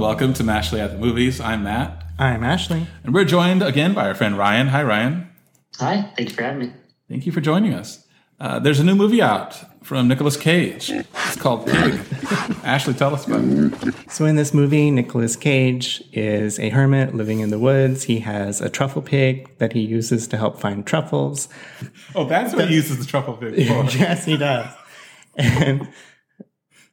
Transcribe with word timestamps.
and 0.00 0.06
welcome 0.06 0.32
to 0.32 0.42
Mashley 0.42 0.78
at 0.80 0.92
the 0.92 0.96
Movies. 0.96 1.42
I'm 1.42 1.62
Matt. 1.64 2.06
I'm 2.18 2.42
Ashley. 2.42 2.86
And 3.04 3.12
we're 3.12 3.26
joined 3.26 3.62
again 3.62 3.92
by 3.92 4.08
our 4.08 4.14
friend 4.14 4.38
Ryan. 4.38 4.68
Hi, 4.68 4.82
Ryan. 4.82 5.28
Hi, 5.76 6.10
thank 6.16 6.30
you 6.30 6.34
for 6.34 6.42
having 6.42 6.58
me. 6.60 6.72
Thank 7.06 7.26
you 7.26 7.32
for 7.32 7.42
joining 7.42 7.74
us. 7.74 8.06
Uh, 8.40 8.58
there's 8.58 8.80
a 8.80 8.84
new 8.84 8.94
movie 8.94 9.20
out 9.20 9.62
from 9.84 10.08
Nicolas 10.08 10.38
Cage. 10.38 10.88
It's 10.88 11.36
called 11.36 11.66
Pig. 11.66 12.00
Ashley, 12.64 12.94
tell 12.94 13.12
us 13.12 13.26
about 13.26 13.42
it. 13.44 13.94
So, 14.10 14.24
in 14.24 14.36
this 14.36 14.54
movie, 14.54 14.90
Nicolas 14.90 15.36
Cage 15.36 16.02
is 16.14 16.58
a 16.58 16.70
hermit 16.70 17.14
living 17.14 17.40
in 17.40 17.50
the 17.50 17.58
woods. 17.58 18.04
He 18.04 18.20
has 18.20 18.62
a 18.62 18.70
truffle 18.70 19.02
pig 19.02 19.50
that 19.58 19.74
he 19.74 19.80
uses 19.80 20.26
to 20.28 20.38
help 20.38 20.58
find 20.58 20.86
truffles. 20.86 21.50
Oh, 22.14 22.24
that's 22.24 22.54
what 22.54 22.70
he 22.70 22.76
uses 22.76 23.00
the 23.00 23.04
truffle 23.04 23.36
pig 23.36 23.54
for. 23.66 23.84
yes, 23.98 24.24
he 24.24 24.38
does. 24.38 24.74
And 25.36 25.88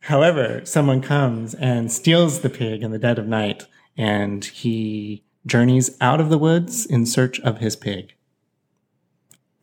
however, 0.08 0.62
someone 0.66 1.02
comes 1.02 1.54
and 1.54 1.92
steals 1.92 2.40
the 2.40 2.50
pig 2.50 2.84
in 2.84 2.92
the 2.92 3.00
dead 3.00 3.20
of 3.20 3.28
night, 3.28 3.68
and 3.96 4.44
he 4.44 5.24
journeys 5.46 5.98
out 6.02 6.20
of 6.20 6.30
the 6.30 6.38
woods 6.38 6.86
in 6.86 7.06
search 7.06 7.40
of 7.42 7.60
his 7.60 7.76
pig. 7.76 8.14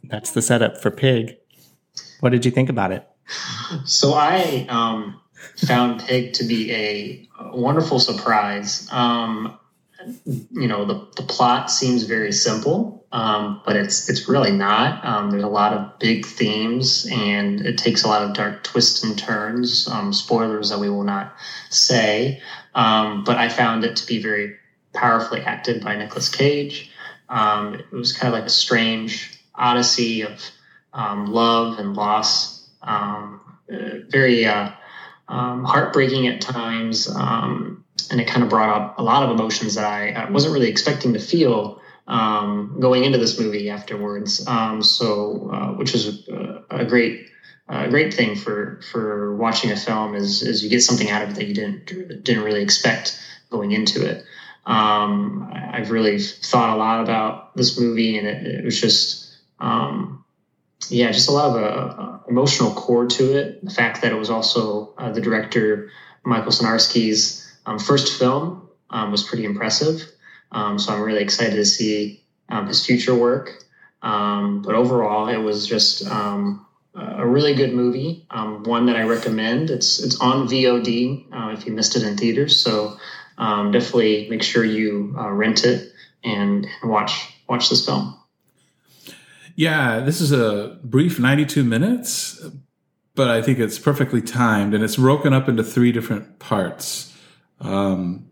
That's 0.02 0.32
the 0.32 0.42
setup 0.42 0.78
for 0.78 0.90
Pig. 0.90 1.36
What 2.20 2.30
did 2.30 2.44
you 2.44 2.50
think 2.50 2.68
about 2.68 2.92
it? 2.92 3.06
So 3.84 4.14
I 4.14 4.66
um, 4.68 5.20
found 5.66 6.00
Pig 6.00 6.34
to 6.34 6.44
be 6.44 6.72
a 6.72 7.28
wonderful 7.52 7.98
surprise. 7.98 8.88
Um, 8.92 9.58
you 10.24 10.68
know, 10.68 10.84
the, 10.84 11.08
the 11.16 11.22
plot 11.22 11.70
seems 11.70 12.04
very 12.04 12.32
simple, 12.32 13.06
um, 13.12 13.62
but 13.64 13.76
it's 13.76 14.08
it's 14.08 14.28
really 14.28 14.52
not. 14.52 15.04
Um, 15.04 15.30
there's 15.30 15.44
a 15.44 15.48
lot 15.48 15.72
of 15.72 15.98
big 15.98 16.26
themes, 16.26 17.06
and 17.10 17.60
it 17.60 17.78
takes 17.78 18.04
a 18.04 18.08
lot 18.08 18.22
of 18.22 18.34
dark 18.34 18.64
twists 18.64 19.02
and 19.04 19.18
turns. 19.18 19.88
Um, 19.88 20.12
spoilers 20.12 20.70
that 20.70 20.78
we 20.78 20.90
will 20.90 21.04
not 21.04 21.34
say, 21.70 22.40
um, 22.74 23.24
but 23.24 23.36
I 23.36 23.48
found 23.48 23.84
it 23.84 23.96
to 23.96 24.06
be 24.06 24.22
very 24.22 24.56
powerfully 24.92 25.40
acted 25.40 25.82
by 25.82 25.96
Nicolas 25.96 26.28
Cage. 26.28 26.90
it 27.30 27.92
was 27.92 28.12
kind 28.12 28.32
of 28.32 28.38
like 28.38 28.46
a 28.46 28.52
strange 28.52 29.38
odyssey 29.54 30.22
of 30.22 30.40
um, 30.92 31.26
love 31.26 31.78
and 31.78 31.94
loss. 31.94 32.68
Um, 32.82 33.40
uh, 33.72 34.00
very 34.08 34.44
uh, 34.44 34.70
um, 35.28 35.64
heartbreaking 35.64 36.26
at 36.26 36.40
times, 36.40 37.08
um, 37.08 37.83
and 38.10 38.20
it 38.20 38.26
kind 38.26 38.42
of 38.42 38.48
brought 38.48 38.70
up 38.70 38.98
a 38.98 39.02
lot 39.02 39.22
of 39.22 39.30
emotions 39.30 39.74
that 39.74 39.84
I, 39.84 40.10
I 40.10 40.30
wasn't 40.30 40.54
really 40.54 40.68
expecting 40.68 41.12
to 41.14 41.18
feel 41.18 41.80
um, 42.06 42.76
going 42.80 43.04
into 43.04 43.18
this 43.18 43.38
movie 43.38 43.70
afterwards. 43.70 44.46
Um, 44.46 44.82
so, 44.82 45.50
uh, 45.52 45.72
which 45.72 45.94
is 45.94 46.28
a, 46.28 46.64
a 46.70 46.84
great. 46.84 47.30
A 47.66 47.88
great 47.88 48.12
thing 48.12 48.36
for 48.36 48.78
for 48.92 49.34
watching 49.36 49.70
a 49.70 49.76
film 49.76 50.14
is 50.14 50.42
is 50.42 50.62
you 50.62 50.68
get 50.68 50.82
something 50.82 51.08
out 51.08 51.22
of 51.22 51.30
it 51.30 51.36
that 51.36 51.46
you 51.46 51.54
didn't 51.54 51.86
didn't 52.22 52.44
really 52.44 52.60
expect 52.60 53.18
going 53.48 53.72
into 53.72 54.04
it. 54.04 54.22
Um, 54.66 55.50
I've 55.50 55.90
really 55.90 56.18
thought 56.18 56.76
a 56.76 56.78
lot 56.78 57.00
about 57.00 57.56
this 57.56 57.80
movie, 57.80 58.18
and 58.18 58.26
it, 58.26 58.46
it 58.46 58.64
was 58.66 58.78
just 58.78 59.38
um, 59.60 60.24
yeah, 60.90 61.10
just 61.10 61.28
a 61.28 61.32
lot 61.32 61.50
of 61.50 61.56
a, 61.56 61.66
uh, 61.66 62.18
a 62.26 62.30
emotional 62.30 62.72
core 62.74 63.06
to 63.06 63.36
it. 63.36 63.64
The 63.64 63.70
fact 63.70 64.02
that 64.02 64.12
it 64.12 64.16
was 64.16 64.30
also 64.30 64.92
uh, 64.98 65.10
the 65.10 65.20
director 65.20 65.90
Michael 66.24 66.52
Sarnoski's 66.52 67.43
um, 67.66 67.78
first 67.78 68.18
film 68.18 68.68
um, 68.90 69.10
was 69.10 69.22
pretty 69.22 69.44
impressive. 69.44 70.02
Um, 70.52 70.78
so 70.78 70.92
I'm 70.92 71.02
really 71.02 71.22
excited 71.22 71.56
to 71.56 71.64
see 71.64 72.22
um, 72.48 72.66
his 72.66 72.84
future 72.84 73.14
work. 73.14 73.64
Um, 74.02 74.62
but 74.62 74.74
overall, 74.74 75.28
it 75.28 75.38
was 75.38 75.66
just 75.66 76.06
um, 76.06 76.66
a 76.94 77.26
really 77.26 77.54
good 77.54 77.72
movie. 77.72 78.26
one 78.64 78.86
that 78.86 78.96
I 78.96 79.02
recommend. 79.02 79.70
It's 79.70 80.02
it's 80.02 80.20
on 80.20 80.46
VOD 80.46 81.26
uh, 81.32 81.52
if 81.52 81.66
you 81.66 81.72
missed 81.72 81.96
it 81.96 82.02
in 82.02 82.16
theaters. 82.16 82.62
So 82.62 82.96
definitely 83.38 84.28
make 84.28 84.42
sure 84.42 84.64
you 84.64 85.14
uh, 85.18 85.30
rent 85.30 85.64
it 85.64 85.90
and, 86.22 86.66
and 86.82 86.90
watch 86.90 87.34
watch 87.48 87.70
this 87.70 87.84
film. 87.84 88.16
Yeah, 89.56 90.00
this 90.00 90.20
is 90.20 90.32
a 90.32 90.78
brief 90.82 91.20
92 91.20 91.62
minutes, 91.62 92.44
but 93.14 93.30
I 93.30 93.40
think 93.40 93.60
it's 93.60 93.78
perfectly 93.78 94.20
timed 94.20 94.74
and 94.74 94.82
it's 94.82 94.96
broken 94.96 95.32
up 95.32 95.48
into 95.48 95.62
three 95.62 95.92
different 95.92 96.40
parts. 96.40 97.13
Um, 97.60 98.30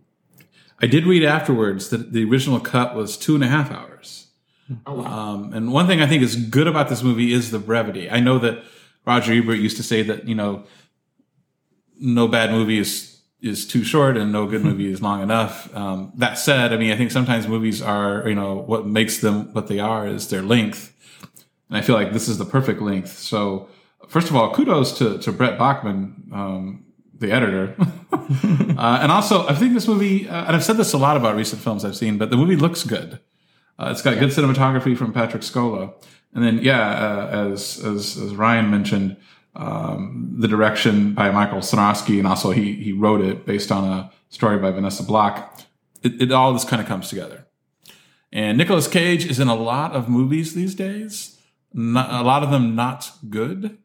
I 0.80 0.86
did 0.86 1.06
read 1.06 1.24
afterwards 1.24 1.90
that 1.90 2.12
the 2.12 2.24
original 2.24 2.60
cut 2.60 2.94
was 2.94 3.16
two 3.16 3.34
and 3.34 3.44
a 3.44 3.48
half 3.48 3.70
hours. 3.70 4.28
Oh, 4.86 4.94
wow. 4.94 5.04
um, 5.04 5.52
and 5.52 5.72
one 5.72 5.86
thing 5.86 6.00
I 6.00 6.06
think 6.06 6.22
is 6.22 6.36
good 6.36 6.66
about 6.66 6.88
this 6.88 7.02
movie 7.02 7.32
is 7.32 7.50
the 7.50 7.58
brevity. 7.58 8.10
I 8.10 8.20
know 8.20 8.38
that 8.38 8.62
Roger 9.06 9.32
Ebert 9.32 9.58
used 9.58 9.76
to 9.76 9.82
say 9.82 10.02
that, 10.02 10.26
you 10.26 10.34
know, 10.34 10.64
no 12.00 12.26
bad 12.26 12.50
movie 12.50 12.78
is 12.78 13.12
is 13.40 13.66
too 13.66 13.82
short 13.82 14.16
and 14.16 14.30
no 14.30 14.46
good 14.46 14.62
movie 14.68 14.90
is 14.90 15.02
long 15.02 15.20
enough. 15.20 15.74
Um, 15.74 16.12
that 16.16 16.38
said, 16.38 16.72
I 16.72 16.76
mean, 16.76 16.92
I 16.92 16.96
think 16.96 17.10
sometimes 17.10 17.48
movies 17.48 17.82
are, 17.82 18.26
you 18.28 18.36
know, 18.36 18.54
what 18.54 18.86
makes 18.86 19.18
them 19.18 19.52
what 19.52 19.66
they 19.66 19.80
are 19.80 20.06
is 20.06 20.28
their 20.28 20.42
length. 20.42 20.94
And 21.68 21.76
I 21.76 21.80
feel 21.80 21.96
like 21.96 22.12
this 22.12 22.28
is 22.28 22.38
the 22.38 22.44
perfect 22.44 22.80
length. 22.80 23.18
So, 23.18 23.68
first 24.08 24.30
of 24.30 24.36
all, 24.36 24.54
kudos 24.54 24.96
to, 24.98 25.18
to 25.18 25.32
Brett 25.32 25.58
Bachman, 25.58 26.30
um, 26.32 26.84
the 27.22 27.32
editor. 27.32 27.74
uh, 28.12 28.98
and 29.00 29.10
also, 29.10 29.46
I 29.48 29.54
think 29.54 29.72
this 29.72 29.88
movie, 29.88 30.28
uh, 30.28 30.44
and 30.44 30.54
I've 30.54 30.64
said 30.64 30.76
this 30.76 30.92
a 30.92 30.98
lot 30.98 31.16
about 31.16 31.34
recent 31.34 31.62
films 31.62 31.84
I've 31.84 31.96
seen, 31.96 32.18
but 32.18 32.28
the 32.28 32.36
movie 32.36 32.56
looks 32.56 32.84
good. 32.84 33.18
Uh, 33.78 33.88
it's 33.90 34.02
got 34.02 34.14
yeah. 34.14 34.20
good 34.20 34.30
cinematography 34.30 34.96
from 34.96 35.14
Patrick 35.14 35.42
Scola. 35.42 35.94
And 36.34 36.44
then, 36.44 36.58
yeah, 36.58 36.90
uh, 36.90 37.50
as, 37.52 37.82
as, 37.82 38.18
as 38.18 38.34
Ryan 38.36 38.70
mentioned, 38.70 39.16
um, 39.56 40.34
the 40.38 40.48
direction 40.48 41.14
by 41.14 41.30
Michael 41.30 41.60
Sarnoski, 41.60 42.18
and 42.18 42.26
also 42.26 42.50
he, 42.50 42.74
he 42.74 42.92
wrote 42.92 43.22
it 43.22 43.46
based 43.46 43.72
on 43.72 43.84
a 43.84 44.10
story 44.28 44.58
by 44.58 44.70
Vanessa 44.70 45.02
Block. 45.02 45.62
It, 46.02 46.20
it 46.20 46.32
all 46.32 46.52
this 46.52 46.64
kind 46.64 46.82
of 46.82 46.88
comes 46.88 47.08
together. 47.08 47.46
And 48.30 48.56
Nicolas 48.58 48.88
Cage 48.88 49.26
is 49.26 49.40
in 49.40 49.48
a 49.48 49.54
lot 49.54 49.92
of 49.92 50.08
movies 50.08 50.54
these 50.54 50.74
days 50.74 51.38
not, 51.74 52.12
a 52.12 52.22
lot 52.22 52.42
of 52.42 52.50
them 52.50 52.74
not 52.74 53.10
good. 53.28 53.78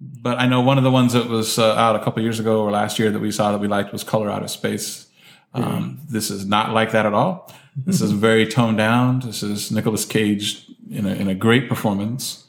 But 0.00 0.38
I 0.38 0.46
know 0.46 0.60
one 0.60 0.76
of 0.78 0.84
the 0.84 0.90
ones 0.90 1.14
that 1.14 1.28
was 1.28 1.58
uh, 1.58 1.74
out 1.74 1.96
a 1.96 2.04
couple 2.04 2.22
years 2.22 2.38
ago 2.38 2.60
or 2.60 2.70
last 2.70 2.98
year 2.98 3.10
that 3.10 3.18
we 3.18 3.30
saw 3.30 3.52
that 3.52 3.58
we 3.58 3.68
liked 3.68 3.92
was 3.92 4.04
Color 4.04 4.30
Out 4.30 4.42
of 4.42 4.50
Space. 4.50 5.06
Um, 5.54 5.64
mm-hmm. 5.64 6.12
This 6.12 6.30
is 6.30 6.44
not 6.44 6.72
like 6.72 6.92
that 6.92 7.06
at 7.06 7.14
all. 7.14 7.52
This 7.76 8.00
is 8.00 8.12
very 8.12 8.46
toned 8.46 8.78
down. 8.78 9.20
This 9.20 9.42
is 9.42 9.70
Nicolas 9.70 10.04
Cage 10.04 10.66
in 10.90 11.06
a, 11.06 11.10
in 11.14 11.28
a 11.28 11.34
great 11.34 11.68
performance. 11.68 12.46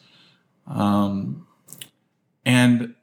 Um, 0.66 1.48
and 2.46 2.96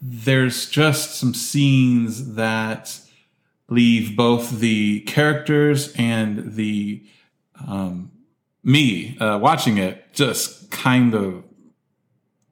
there's 0.00 0.68
just 0.68 1.16
some 1.16 1.34
scenes 1.34 2.34
that 2.34 3.00
leave 3.68 4.16
both 4.16 4.58
the 4.58 5.00
characters 5.00 5.92
and 5.96 6.54
the 6.54 7.04
um, 7.66 8.10
me 8.64 9.16
uh, 9.18 9.38
watching 9.38 9.78
it 9.78 10.12
just 10.12 10.70
kind 10.70 11.14
of 11.14 11.44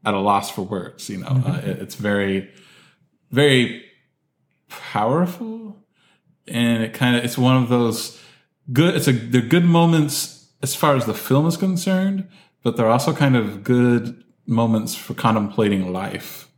at 0.05 0.15
a 0.15 0.19
loss 0.19 0.51
for 0.51 0.63
words. 0.63 1.09
You 1.09 1.19
know, 1.19 1.29
mm-hmm. 1.29 1.51
uh, 1.51 1.59
it, 1.59 1.79
it's 1.81 1.95
very, 1.95 2.51
very 3.31 3.85
powerful, 4.69 5.77
and 6.47 6.83
it 6.83 6.95
kind 6.95 7.17
of 7.17 7.25
it's 7.25 7.39
one 7.39 7.63
of 7.63 7.69
those 7.69 8.21
good. 8.73 8.95
It's 8.97 9.09
a 9.09 9.13
they're 9.13 9.43
good 9.43 9.65
moments 9.65 10.53
as 10.63 10.75
far 10.75 10.97
as 10.97 11.07
the 11.07 11.15
film 11.15 11.47
is 11.47 11.57
concerned, 11.57 12.29
but 12.63 12.77
they're 12.77 12.91
also 12.91 13.15
kind 13.15 13.37
of 13.37 13.65
good 13.65 14.23
moments 14.47 14.95
for 14.95 15.15
contemplating 15.15 15.93
life. 15.93 16.49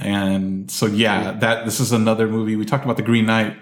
And 0.00 0.70
so, 0.70 0.86
yeah, 0.86 1.32
that 1.32 1.64
this 1.64 1.80
is 1.80 1.92
another 1.92 2.26
movie. 2.26 2.56
We 2.56 2.64
talked 2.64 2.84
about 2.84 2.96
the 2.96 3.02
Green 3.02 3.26
Knight 3.26 3.56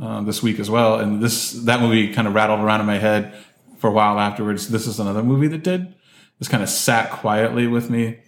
uh, 0.00 0.22
this 0.22 0.42
week 0.42 0.58
as 0.58 0.70
well, 0.70 0.98
and 0.98 1.22
this 1.22 1.52
that 1.64 1.80
movie 1.80 2.12
kind 2.12 2.26
of 2.28 2.34
rattled 2.34 2.60
around 2.60 2.80
in 2.80 2.86
my 2.86 2.98
head 2.98 3.34
for 3.78 3.88
a 3.88 3.92
while 3.92 4.18
afterwards. 4.18 4.68
This 4.68 4.86
is 4.86 4.98
another 4.98 5.22
movie 5.22 5.48
that 5.48 5.62
did. 5.62 5.94
This 6.38 6.48
kind 6.48 6.62
of 6.62 6.68
sat 6.68 7.10
quietly 7.10 7.66
with 7.66 7.90
me 7.90 8.18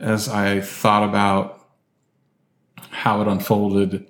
as 0.00 0.28
I 0.28 0.60
thought 0.60 1.08
about 1.08 1.68
how 2.90 3.20
it 3.20 3.28
unfolded 3.28 4.06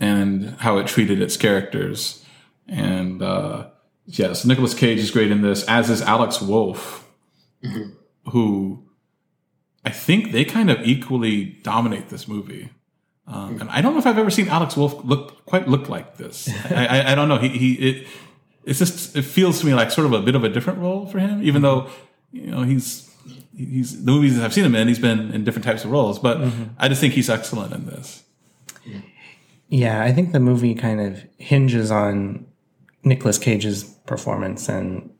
and 0.00 0.50
how 0.58 0.78
it 0.78 0.86
treated 0.86 1.20
its 1.20 1.36
characters. 1.36 2.24
And 2.66 3.22
uh, 3.22 3.68
yes, 4.06 4.44
Nicolas 4.44 4.74
Cage 4.74 4.98
is 4.98 5.10
great 5.10 5.30
in 5.30 5.42
this, 5.42 5.64
as 5.68 5.90
is 5.90 6.02
Alex 6.02 6.40
Wolff, 6.40 7.08
mm-hmm. 7.62 7.90
who 8.30 8.84
I 9.84 9.90
think 9.90 10.32
they 10.32 10.44
kind 10.44 10.70
of 10.70 10.80
equally 10.82 11.44
dominate 11.62 12.08
this 12.08 12.26
movie. 12.26 12.70
Um, 13.26 13.60
and 13.60 13.70
I 13.70 13.80
don't 13.80 13.94
know 13.94 13.98
if 13.98 14.06
I've 14.06 14.18
ever 14.18 14.30
seen 14.30 14.48
Alex 14.48 14.76
Wolff 14.76 15.02
look 15.04 15.44
quite 15.46 15.66
look 15.68 15.88
like 15.88 16.16
this. 16.16 16.48
I, 16.70 16.86
I, 16.86 17.12
I, 17.12 17.14
don't 17.14 17.28
know. 17.28 17.38
He, 17.38 17.48
he 17.48 17.72
it, 17.74 18.06
it's 18.64 18.78
just 18.78 19.16
it 19.16 19.22
feels 19.22 19.60
to 19.60 19.66
me 19.66 19.74
like 19.74 19.90
sort 19.90 20.06
of 20.06 20.12
a 20.12 20.20
bit 20.20 20.34
of 20.34 20.44
a 20.44 20.48
different 20.48 20.78
role 20.80 21.06
for 21.06 21.18
him, 21.18 21.42
even 21.42 21.62
though 21.62 21.88
you 22.32 22.50
know 22.50 22.62
he's 22.62 23.10
he's 23.56 24.04
the 24.04 24.10
movies 24.10 24.38
I've 24.38 24.52
seen 24.52 24.64
him 24.64 24.74
in, 24.74 24.88
he's 24.88 24.98
been 24.98 25.32
in 25.32 25.44
different 25.44 25.64
types 25.64 25.84
of 25.84 25.90
roles, 25.90 26.18
but 26.18 26.38
mm-hmm. 26.38 26.64
I 26.78 26.88
just 26.88 27.00
think 27.00 27.14
he's 27.14 27.30
excellent 27.30 27.72
in 27.72 27.86
this. 27.86 28.24
Yeah, 29.68 30.02
I 30.02 30.12
think 30.12 30.32
the 30.32 30.40
movie 30.40 30.74
kind 30.74 31.00
of 31.00 31.24
hinges 31.38 31.90
on 31.90 32.46
Nicolas 33.02 33.38
Cage's 33.38 33.84
performance, 34.06 34.68
and 34.68 35.10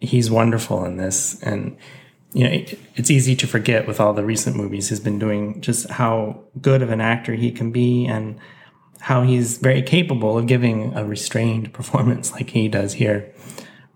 he's 0.00 0.30
wonderful 0.30 0.84
in 0.84 0.98
this. 0.98 1.42
And 1.42 1.76
you 2.32 2.44
know, 2.44 2.64
it's 2.96 3.10
easy 3.10 3.34
to 3.36 3.46
forget 3.46 3.86
with 3.86 3.98
all 4.00 4.12
the 4.12 4.24
recent 4.24 4.56
movies 4.56 4.90
he's 4.90 5.00
been 5.00 5.18
doing 5.18 5.60
just 5.62 5.88
how 5.90 6.44
good 6.60 6.82
of 6.82 6.90
an 6.90 7.00
actor 7.00 7.34
he 7.34 7.50
can 7.50 7.72
be, 7.72 8.06
and 8.06 8.38
how 9.00 9.22
he's 9.22 9.58
very 9.58 9.82
capable 9.82 10.36
of 10.38 10.46
giving 10.46 10.94
a 10.94 11.04
restrained 11.04 11.72
performance 11.78 12.32
like 12.32 12.50
he 12.50 12.68
does 12.68 12.94
here. 12.94 13.32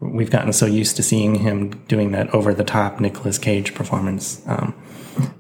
We've 0.03 0.31
gotten 0.31 0.53
so 0.53 0.67
used 0.67 0.97
to 0.97 1.03
seeing 1.03 1.37
him 1.37 1.71
doing 1.87 2.11
that 2.13 2.35
over 2.35 2.53
the 2.53 2.65
top 2.65 3.01
Nicolas 3.01 3.39
Cage 3.39 3.75
performance. 3.75 4.43
Um, 4.47 4.75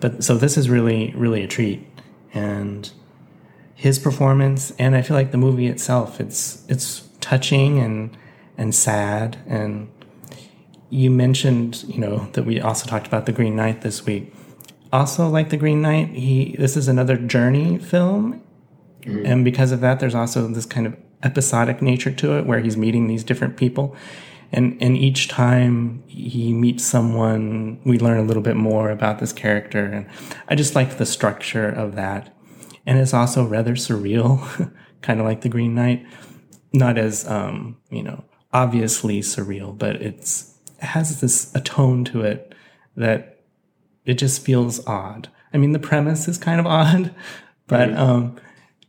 but 0.00 0.22
so 0.22 0.36
this 0.36 0.56
is 0.56 0.70
really, 0.70 1.12
really 1.16 1.42
a 1.42 1.48
treat. 1.48 1.84
And 2.32 2.90
his 3.74 3.98
performance, 3.98 4.72
and 4.78 4.94
I 4.94 5.02
feel 5.02 5.16
like 5.16 5.32
the 5.32 5.38
movie 5.38 5.66
itself, 5.66 6.20
it's 6.20 6.64
it's 6.68 7.08
touching 7.20 7.80
and 7.80 8.16
and 8.56 8.72
sad. 8.74 9.38
And 9.46 9.90
you 10.88 11.10
mentioned, 11.10 11.82
you 11.88 11.98
know, 11.98 12.28
that 12.34 12.44
we 12.44 12.60
also 12.60 12.86
talked 12.86 13.08
about 13.08 13.26
the 13.26 13.32
Green 13.32 13.56
Knight 13.56 13.80
this 13.80 14.06
week. 14.06 14.32
Also, 14.92 15.28
like 15.28 15.50
the 15.50 15.56
Green 15.56 15.82
Knight, 15.82 16.10
he 16.10 16.54
this 16.58 16.76
is 16.76 16.86
another 16.86 17.16
journey 17.16 17.78
film, 17.78 18.42
mm-hmm. 19.00 19.26
and 19.26 19.44
because 19.44 19.72
of 19.72 19.80
that, 19.80 20.00
there's 20.00 20.14
also 20.14 20.46
this 20.46 20.66
kind 20.66 20.86
of 20.86 20.96
episodic 21.22 21.82
nature 21.82 22.10
to 22.10 22.38
it, 22.38 22.46
where 22.46 22.60
he's 22.60 22.76
meeting 22.76 23.08
these 23.08 23.24
different 23.24 23.56
people, 23.56 23.96
and 24.52 24.80
and 24.82 24.96
each 24.96 25.28
time 25.28 26.02
he 26.06 26.52
meets 26.52 26.84
someone, 26.84 27.80
we 27.84 27.98
learn 27.98 28.18
a 28.18 28.24
little 28.24 28.42
bit 28.42 28.56
more 28.56 28.90
about 28.90 29.18
this 29.18 29.32
character, 29.32 29.84
and 29.84 30.06
I 30.48 30.54
just 30.54 30.74
like 30.74 30.98
the 30.98 31.06
structure 31.06 31.68
of 31.68 31.94
that, 31.96 32.36
and 32.86 32.98
it's 32.98 33.14
also 33.14 33.46
rather 33.46 33.74
surreal, 33.74 34.72
kind 35.02 35.20
of 35.20 35.26
like 35.26 35.40
the 35.40 35.48
Green 35.48 35.74
Knight, 35.74 36.04
not 36.72 36.98
as 36.98 37.26
um, 37.26 37.78
you 37.90 38.02
know 38.02 38.24
obviously 38.52 39.20
surreal, 39.20 39.76
but 39.76 39.96
it's 39.96 40.58
it 40.78 40.84
has 40.84 41.20
this 41.20 41.54
a 41.54 41.60
tone 41.60 42.04
to 42.04 42.22
it 42.22 42.54
that 42.96 43.40
it 44.04 44.14
just 44.14 44.44
feels 44.44 44.86
odd. 44.86 45.28
I 45.54 45.58
mean, 45.58 45.72
the 45.72 45.78
premise 45.78 46.28
is 46.28 46.38
kind 46.38 46.60
of 46.60 46.66
odd, 46.68 47.14
but 47.66 47.94
um, 47.94 48.36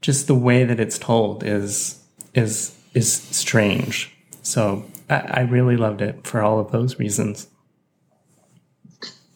just 0.01 0.27
the 0.27 0.35
way 0.35 0.65
that 0.65 0.79
it's 0.79 0.97
told 0.97 1.43
is 1.43 2.03
is 2.33 2.75
is 2.93 3.13
strange. 3.13 4.12
So 4.43 4.85
I, 5.09 5.15
I 5.15 5.41
really 5.41 5.77
loved 5.77 6.01
it 6.01 6.27
for 6.27 6.41
all 6.41 6.59
of 6.59 6.71
those 6.71 6.99
reasons. 6.99 7.47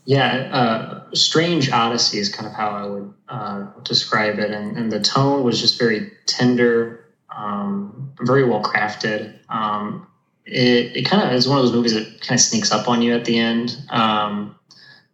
Yeah, 0.05 0.49
uh, 0.53 1.03
strange 1.13 1.69
odyssey 1.69 2.19
is 2.19 2.33
kind 2.33 2.47
of 2.47 2.53
how 2.53 2.69
I 2.69 2.85
would 2.85 3.13
uh, 3.27 3.65
describe 3.83 4.39
it, 4.39 4.51
and, 4.51 4.77
and, 4.77 4.89
the 4.89 5.01
tone 5.01 5.43
was 5.43 5.59
just 5.59 5.77
very 5.77 6.09
tender, 6.27 7.05
um, 7.35 8.13
very 8.21 8.45
well 8.45 8.63
crafted. 8.63 9.37
Um, 9.49 10.07
it, 10.45 10.95
it 10.95 11.03
kind 11.03 11.27
of 11.27 11.33
is 11.33 11.45
one 11.45 11.57
of 11.57 11.65
those 11.65 11.73
movies 11.73 11.93
that 11.93 12.21
kind 12.21 12.39
of 12.39 12.41
sneaks 12.41 12.71
up 12.71 12.87
on 12.87 13.01
you 13.01 13.13
at 13.15 13.25
the 13.25 13.37
end, 13.37 13.75
um, 13.89 14.55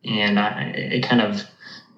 and 0.05 0.39
I, 0.39 0.61
it 0.75 1.01
kind 1.01 1.21
of 1.21 1.41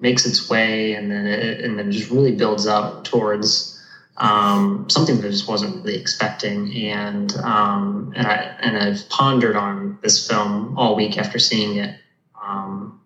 makes 0.00 0.24
its 0.24 0.48
way, 0.48 0.94
and 0.94 1.12
then 1.12 1.26
it, 1.26 1.60
and 1.60 1.78
then 1.78 1.92
just 1.92 2.10
really 2.10 2.32
builds 2.32 2.66
up 2.66 3.04
towards 3.04 3.75
um, 4.18 4.88
something 4.88 5.20
that 5.20 5.26
I 5.26 5.30
just 5.30 5.48
wasn't 5.48 5.84
really 5.84 5.96
expecting, 5.96 6.74
and 6.74 7.34
um, 7.36 8.12
and 8.14 8.26
I 8.26 8.56
and 8.60 8.76
I've 8.76 9.08
pondered 9.08 9.56
on 9.56 9.96
this 10.02 10.26
film 10.26 10.74
all 10.76 10.96
week 10.96 11.18
after 11.18 11.38
seeing 11.38 11.76
it, 11.76 11.94
um, 12.42 12.98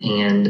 and 0.00 0.48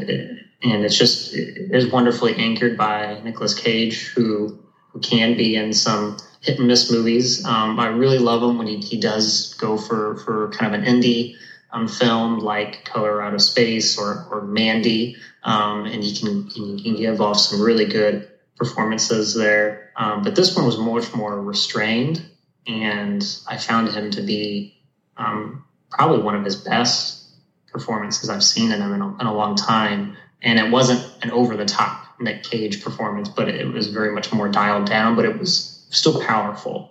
and 0.62 0.84
it's 0.84 0.96
just 0.96 1.34
it 1.34 1.70
is 1.74 1.86
wonderfully 1.86 2.34
anchored 2.36 2.76
by 2.76 3.20
Nicolas 3.22 3.54
Cage, 3.54 4.06
who 4.08 4.56
who 4.88 5.00
can 5.00 5.36
be 5.36 5.56
in 5.56 5.72
some 5.72 6.16
hit 6.40 6.58
and 6.58 6.66
miss 6.66 6.90
movies. 6.90 7.44
Um, 7.44 7.78
I 7.78 7.86
really 7.86 8.18
love 8.18 8.42
him 8.42 8.56
when 8.56 8.66
he, 8.66 8.76
he 8.78 8.96
does 8.96 9.54
go 9.54 9.76
for 9.76 10.16
for 10.16 10.48
kind 10.48 10.74
of 10.74 10.80
an 10.80 10.86
indie 10.86 11.34
um, 11.72 11.86
film 11.86 12.38
like 12.38 12.84
Color 12.84 13.20
Out 13.20 13.34
of 13.34 13.42
Space 13.42 13.98
or 13.98 14.26
or 14.30 14.40
Mandy, 14.40 15.14
um, 15.42 15.84
and 15.84 16.02
he 16.02 16.12
can 16.14 16.46
he 16.46 16.80
can 16.80 16.96
give 16.96 17.20
off 17.20 17.38
some 17.38 17.60
really 17.60 17.84
good 17.84 18.26
performances 18.56 19.34
there. 19.34 19.92
Um, 19.96 20.22
but 20.22 20.34
this 20.34 20.56
one 20.56 20.66
was 20.66 20.78
much 20.78 21.14
more 21.14 21.40
restrained, 21.40 22.26
and 22.66 23.24
I 23.46 23.56
found 23.56 23.88
him 23.90 24.10
to 24.12 24.22
be 24.22 24.76
um, 25.16 25.64
probably 25.90 26.22
one 26.22 26.34
of 26.34 26.44
his 26.44 26.56
best 26.56 27.24
performances 27.70 28.28
I've 28.28 28.42
seen 28.42 28.72
in 28.72 28.80
him 28.80 28.94
in 28.94 29.02
a, 29.02 29.18
in 29.18 29.26
a 29.26 29.34
long 29.34 29.56
time. 29.56 30.16
And 30.42 30.58
it 30.58 30.70
wasn't 30.70 31.00
an 31.22 31.30
over 31.30 31.56
the 31.56 31.64
top 31.64 32.20
Nick 32.20 32.42
Cage 32.42 32.82
performance, 32.82 33.28
but 33.28 33.48
it 33.48 33.72
was 33.72 33.88
very 33.88 34.12
much 34.12 34.32
more 34.32 34.48
dialed 34.48 34.86
down, 34.86 35.16
but 35.16 35.24
it 35.24 35.38
was 35.38 35.86
still 35.90 36.20
powerful. 36.20 36.90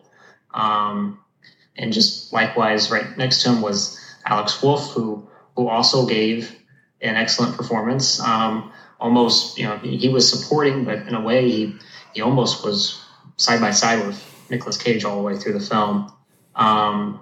Um, 0.53 1.19
and 1.77 1.91
just 1.93 2.31
likewise, 2.33 2.89
right 2.89 3.17
next 3.17 3.43
to 3.43 3.49
him 3.49 3.61
was 3.61 3.99
Alex 4.25 4.61
Wolff, 4.61 4.91
who 4.93 5.27
who 5.55 5.67
also 5.67 6.05
gave 6.05 6.55
an 7.01 7.15
excellent 7.15 7.55
performance. 7.55 8.19
Um, 8.19 8.71
almost, 9.05 9.57
you 9.59 9.65
know, 9.65 9.77
he 9.77 10.09
was 10.09 10.27
supporting, 10.27 10.83
but 10.83 11.07
in 11.07 11.13
a 11.13 11.21
way, 11.21 11.47
he 11.47 11.75
he 12.13 12.21
almost 12.21 12.65
was 12.65 12.99
side 13.37 13.61
by 13.61 13.69
side 13.69 14.03
with 14.07 14.17
Nicolas 14.49 14.77
Cage 14.77 15.05
all 15.05 15.17
the 15.17 15.21
way 15.21 15.35
through 15.37 15.53
the 15.53 15.59
film. 15.59 16.11
Um, 16.55 17.19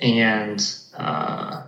and 0.00 0.60
uh, 0.96 1.62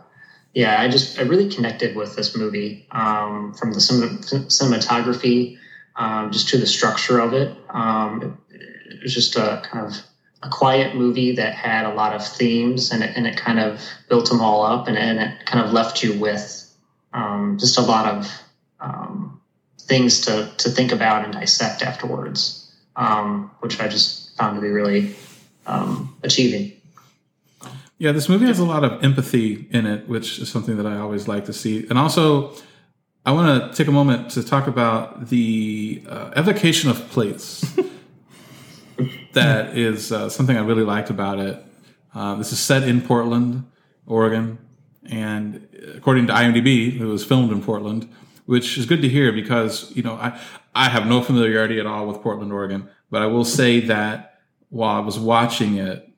yeah, 0.55 0.81
I 0.81 0.89
just 0.89 1.21
I 1.21 1.23
really 1.23 1.49
connected 1.49 1.95
with 1.95 2.17
this 2.17 2.35
movie 2.35 2.85
um, 2.91 3.55
from 3.55 3.73
the 3.73 3.79
cinematography 3.79 5.57
um, 5.95 6.33
just 6.33 6.49
to 6.49 6.59
the 6.59 6.67
structure 6.67 7.21
of 7.21 7.33
it. 7.33 7.57
Um, 7.71 8.39
it 8.51 9.03
was 9.05 9.15
just 9.15 9.37
a 9.37 9.63
kind 9.63 9.87
of 9.87 9.95
a 10.43 10.49
quiet 10.49 10.97
movie 10.97 11.37
that 11.37 11.55
had 11.55 11.85
a 11.85 11.95
lot 11.95 12.13
of 12.13 12.27
themes 12.27 12.91
and 12.91 13.05
it, 13.05 13.13
and 13.15 13.25
it 13.29 13.37
kind 13.37 13.61
of 13.61 13.81
built 14.09 14.29
them 14.29 14.41
all 14.41 14.65
up 14.65 14.89
and, 14.89 14.99
and 14.99 15.21
it 15.21 15.47
kind 15.47 15.65
of 15.65 15.73
left 15.73 16.03
you 16.03 16.19
with 16.19 16.77
um, 17.13 17.57
just 17.61 17.79
a 17.79 17.83
lot 17.83 18.07
of 18.07 18.43
um, 18.83 19.41
things 19.81 20.21
to, 20.23 20.53
to 20.59 20.69
think 20.69 20.93
about 20.93 21.25
and 21.25 21.33
dissect 21.33 21.83
afterwards, 21.83 22.73
um, 22.97 23.51
which 23.61 23.81
I 23.81 23.89
just 23.89 24.37
found 24.37 24.57
to 24.57 24.61
be 24.61 24.69
really 24.69 25.15
um, 25.67 26.15
achieving. 26.23 26.73
Yeah, 27.99 28.13
this 28.13 28.29
movie 28.29 28.47
has 28.47 28.59
a 28.59 28.65
lot 28.65 28.85
of 28.85 29.05
empathy 29.05 29.69
in 29.71 29.87
it, 29.87 30.09
which 30.09 30.41
is 30.41 30.51
something 30.51 30.77
that 30.77 30.87
I 30.87 30.99
always 30.99 31.29
like 31.29 31.45
to 31.47 31.53
see. 31.53 31.87
And 31.89 31.99
also, 31.99 32.53
I 33.25 33.31
want 33.31 33.71
to 33.71 33.77
take 33.77 33.87
a 33.87 33.93
moment 33.93 34.33
to 34.33 34.43
talk 34.43 34.67
about 34.67 35.29
the 35.29 36.03
uh, 36.09 36.33
evocation 36.37 36.91
of 36.91 37.09
place. 37.11 37.65
that 39.33 39.79
is 39.79 40.11
uh, 40.11 40.29
something 40.29 40.57
I 40.57 40.63
really 40.63 40.83
liked 40.83 41.11
about 41.11 41.39
it. 41.39 41.65
Uh, 42.13 42.35
this 42.35 42.53
is 42.53 42.59
set 42.59 42.83
in 42.83 43.01
Portland, 43.01 43.65
Oregon, 44.07 44.59
and 45.05 45.69
according 45.95 46.27
to 46.27 46.33
IMDb, 46.33 47.01
it 47.01 47.05
was 47.05 47.25
filmed 47.25 47.53
in 47.53 47.63
Portland, 47.63 48.09
which 48.47 48.79
is 48.79 48.87
good 48.87 49.03
to 49.03 49.09
hear 49.09 49.33
because 49.33 49.95
you 49.97 50.03
know 50.03 50.15
I 50.15 50.41
I 50.75 50.89
have 50.89 51.07
no 51.07 51.23
familiarity 51.23 51.79
at 51.79 51.87
all 51.87 52.07
with 52.07 52.23
Portland, 52.23 52.53
Oregon, 52.53 52.89
but 53.11 53.23
I 53.23 53.27
will 53.27 53.45
say 53.45 53.81
that 53.81 54.41
while 54.71 54.97
I 54.97 55.01
was 55.01 55.19
watching 55.19 55.77
it, 55.77 56.09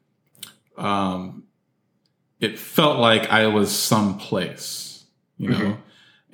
um, 0.76 1.44
it 2.40 2.58
felt 2.58 2.98
like 2.98 3.30
I 3.30 3.48
was 3.48 3.74
someplace, 3.74 5.04
you 5.38 5.50
know. 5.50 5.58
Mm-hmm. 5.58 5.80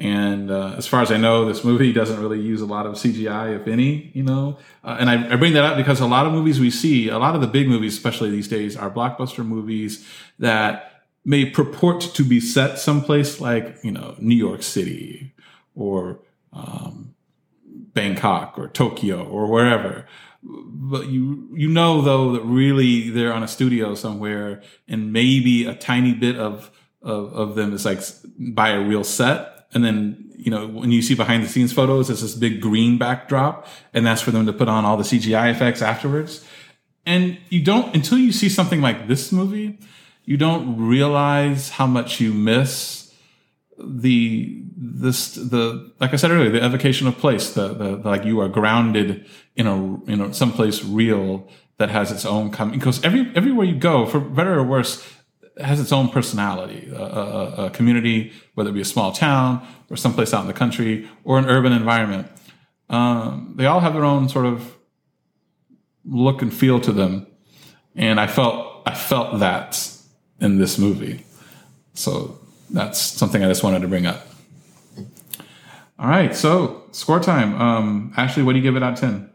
And 0.01 0.51
uh, 0.51 0.75
as 0.79 0.87
far 0.87 1.03
as 1.03 1.13
I 1.13 1.19
know, 1.19 1.45
this 1.45 1.63
movie 1.63 1.93
doesn't 1.93 2.19
really 2.21 2.41
use 2.41 2.63
a 2.63 2.67
lot 2.67 2.87
of 2.87 2.95
CGI, 2.95 3.61
if 3.61 3.69
any, 3.69 4.11
you 4.15 4.23
know. 4.23 4.59
Uh, 4.83 4.97
and 4.99 5.11
I, 5.11 5.33
I, 5.33 5.37
bring 5.37 5.53
that 5.53 5.65
up 5.65 5.77
because 5.77 6.01
a 6.01 6.07
lot 6.07 6.27
of 6.27 6.33
movies 6.33 6.59
we 6.59 6.71
see, 6.71 7.11
a 7.11 7.19
lot 7.19 7.35
of 7.35 7.43
the 7.43 7.47
big 7.47 7.69
movies, 7.69 7.95
especially 7.95 8.31
these 8.31 8.49
days, 8.49 8.79
are 8.79 8.91
blockbuster 8.91 9.45
movies 9.45 10.07
that 10.39 11.05
may 11.27 11.45
purport 11.45 12.01
to 12.01 12.25
be 12.25 12.41
set 12.41 12.79
someplace 12.79 13.43
like, 13.43 13.77
you 13.83 13.91
know, 13.91 14.15
New 14.19 14.35
York 14.35 14.63
City 14.63 15.35
or 15.75 16.21
um, 16.53 17.15
Bangkok 17.65 18.59
or 18.59 18.69
Tokyo 18.69 19.25
or 19.25 19.47
wherever. 19.47 20.07
But 20.43 21.09
you 21.09 21.49
you 21.55 21.69
know 21.69 22.01
though 22.01 22.33
that 22.33 22.43
really 22.43 23.11
they're 23.11 23.33
on 23.33 23.43
a 23.43 23.49
studio 23.49 23.95
somewhere, 23.95 24.63
and 24.89 25.13
maybe 25.13 25.67
a 25.67 25.75
tiny 25.75 26.15
bit 26.15 26.37
of 26.37 26.71
of, 27.03 27.33
of 27.33 27.55
them 27.55 27.73
is 27.73 27.85
like 27.85 28.01
by 28.39 28.71
a 28.71 28.81
real 28.81 29.05
set 29.05 29.61
and 29.73 29.85
then 29.85 30.31
you 30.37 30.51
know 30.51 30.67
when 30.67 30.91
you 30.91 31.03
see 31.03 31.15
behind 31.15 31.43
the 31.43 31.49
scenes 31.49 31.73
photos 31.73 32.11
it's 32.11 32.23
this 32.23 32.35
big 32.35 32.61
green 32.61 32.99
backdrop 32.99 33.67
and 33.95 34.07
that's 34.07 34.21
for 34.21 34.31
them 34.31 34.47
to 34.47 34.53
put 34.53 34.69
on 34.69 34.85
all 34.85 34.97
the 34.97 35.05
cgi 35.05 35.51
effects 35.51 35.83
afterwards 35.83 36.45
and 37.07 37.39
you 37.49 37.63
don't 37.63 37.95
until 37.95 38.19
you 38.19 38.33
see 38.33 38.49
something 38.49 38.81
like 38.81 39.09
this 39.09 39.33
movie 39.33 39.79
you 40.25 40.37
don't 40.37 40.77
realize 40.77 41.71
how 41.71 41.87
much 41.87 42.21
you 42.21 42.33
miss 42.33 43.15
the 43.79 44.60
this 44.83 45.35
the 45.35 45.93
like 46.01 46.15
i 46.15 46.17
said 46.17 46.31
earlier 46.31 46.51
the 46.51 46.65
evocation 46.65 47.07
of 47.07 47.17
place 47.19 47.53
the, 47.53 47.69
the, 47.69 47.97
the 47.97 48.09
like 48.09 48.25
you 48.25 48.41
are 48.41 48.49
grounded 48.49 49.27
in 49.55 49.67
a 49.67 49.77
you 50.11 50.17
know 50.17 50.33
someplace 50.33 50.83
real 50.83 51.47
that 51.77 51.91
has 51.91 52.11
its 52.11 52.25
own 52.25 52.51
coming 52.51 52.79
because 52.79 53.03
every 53.05 53.31
everywhere 53.35 53.67
you 53.67 53.75
go 53.75 54.07
for 54.07 54.19
better 54.19 54.59
or 54.59 54.65
worse 54.65 55.07
has 55.63 55.81
its 55.81 55.93
own 55.93 56.09
personality. 56.09 56.91
A, 56.91 57.03
a, 57.03 57.67
a, 57.67 57.71
community, 57.71 58.33
whether 58.55 58.71
it 58.71 58.73
be 58.73 58.81
a 58.81 58.85
small 58.85 59.13
town 59.13 59.67
or 59.91 59.97
someplace 59.97 60.33
out 60.33 60.43
in 60.43 60.47
the 60.47 60.55
country 60.55 61.09
or 61.25 61.39
an 61.39 61.47
urban 61.47 61.73
environment, 61.73 62.29
um, 62.89 63.55
they 63.57 63.67
all 63.67 63.81
have 63.81 63.93
their 63.93 64.05
own 64.05 64.29
sort 64.29 64.47
of 64.47 64.77
look 66.05 66.43
and 66.43 66.53
feel 66.53 66.81
to 66.81 66.93
them. 66.93 67.27
And 67.95 68.21
I 68.21 68.27
felt 68.27 68.83
I 68.87 68.95
felt 68.95 69.41
that 69.41 69.87
in 70.41 70.59
this 70.59 70.79
movie. 70.79 71.25
So 71.95 72.39
that's 72.71 73.01
something 73.01 73.45
I 73.45 73.49
just 73.49 73.63
wanted 73.63 73.83
to 73.83 73.89
bring 73.89 74.07
up. 74.07 74.27
All 76.01 76.09
right, 76.09 76.35
so 76.35 76.85
score 76.93 77.21
time. 77.21 77.61
Um, 77.61 78.15
Ashley, 78.17 78.43
what 78.43 78.53
do 78.55 78.59
you 78.59 78.63
give 78.63 78.75
it 78.75 78.83
out 78.83 78.95
of 78.95 79.01
ten? 79.01 79.31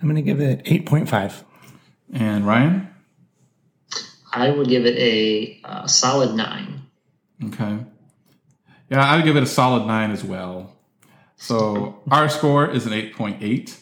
I'm 0.00 0.08
going 0.08 0.14
to 0.14 0.22
give 0.22 0.40
it 0.40 0.64
8.5. 0.64 1.42
And 2.12 2.46
Ryan? 2.46 2.88
I 4.32 4.50
would 4.50 4.68
give 4.68 4.86
it 4.86 4.96
a, 4.98 5.60
uh 5.64 5.86
solid 5.88 6.36
nine. 6.36 6.82
Okay. 7.46 7.78
Yeah, 8.88 9.04
I 9.04 9.16
would 9.16 9.24
give 9.24 9.36
it 9.36 9.42
a 9.42 9.46
solid 9.46 9.86
nine 9.86 10.12
as 10.12 10.22
well. 10.22 10.76
So 11.36 12.00
our 12.08 12.28
score 12.28 12.70
is 12.70 12.86
an 12.86 12.92
8.8, 12.92 13.76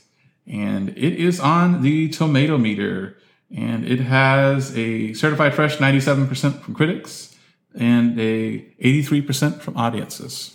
and 0.47 0.89
it 0.91 1.13
is 1.13 1.39
on 1.41 1.83
the 1.83 2.09
tomato 2.09 2.57
meter, 2.57 3.19
and 3.55 3.87
it 3.87 4.01
has 4.01 4.77
a 4.79 5.13
certified 5.13 5.53
fresh 5.53 5.77
97% 5.77 6.63
from 6.63 6.75
critics 6.75 7.37
and 7.79 8.19
a 8.19 8.61
83% 8.83 9.61
from 9.61 9.77
audiences. 9.77 10.54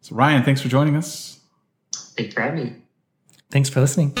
So 0.00 0.14
Ryan, 0.16 0.42
thanks 0.42 0.60
for 0.60 0.68
joining 0.68 0.96
us. 0.96 1.40
Thanks 2.16 2.34
for 2.34 2.40
having 2.40 2.64
me. 2.64 2.76
Thanks 3.50 3.68
for 3.68 3.80
listening. 3.80 4.14